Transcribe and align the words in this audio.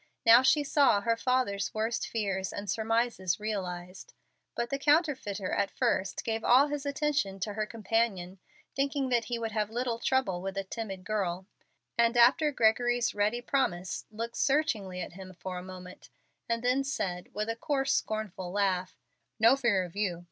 Now 0.25 0.41
she 0.41 0.63
saw 0.63 1.01
her 1.01 1.15
father's 1.15 1.75
worst 1.75 2.07
fears 2.07 2.51
and 2.51 2.67
surmises 2.67 3.39
realized. 3.39 4.15
But 4.55 4.71
the 4.71 4.79
counterfeiter 4.79 5.51
at 5.51 5.69
first 5.69 6.23
gave 6.23 6.43
all 6.43 6.65
his 6.69 6.87
attention 6.87 7.39
to 7.41 7.53
her 7.53 7.67
companion, 7.67 8.39
thinking 8.75 9.09
that 9.09 9.25
he 9.25 9.37
would 9.37 9.51
have 9.51 9.69
little 9.69 9.99
trouble 9.99 10.41
with 10.41 10.57
a 10.57 10.63
timid 10.63 11.03
girl; 11.03 11.45
and 11.99 12.17
after 12.17 12.51
Gregory's 12.51 13.13
ready 13.13 13.41
promise, 13.41 14.07
looked 14.09 14.37
searchingly 14.37 15.01
at 15.01 15.13
him 15.13 15.33
for 15.35 15.59
a 15.59 15.63
moment, 15.63 16.09
and 16.49 16.63
then 16.63 16.83
said, 16.83 17.29
with 17.35 17.47
a 17.47 17.55
coarse, 17.55 17.93
scornful 17.93 18.51
laugh, 18.51 18.97
"No 19.39 19.55
fear 19.55 19.83
of 19.83 19.95
you. 19.95 20.19